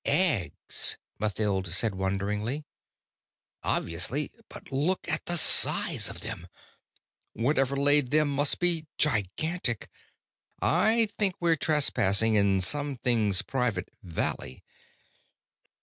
[0.03, 2.65] "Eggs," Mathild said wonderingly.
[3.61, 4.31] "Obviously.
[4.49, 6.47] But look at the size of them!
[7.33, 9.89] Whatever laid them must be gigantic.
[10.59, 14.63] I think we're trespassing in something's private valley."